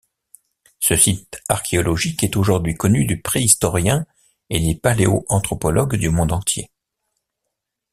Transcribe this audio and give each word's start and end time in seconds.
Ce 0.79 0.95
site 0.95 1.43
archéologique 1.47 2.23
est 2.23 2.35
aujourd’hui 2.35 2.73
connu 2.73 3.05
des 3.05 3.17
préhistoriens 3.17 4.07
et 4.49 4.59
des 4.59 4.73
paléoanthropologues 4.73 5.95
du 5.95 6.09
monde 6.09 6.31
entier. 6.31 6.71